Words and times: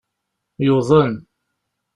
Yuḍen. 0.65 1.13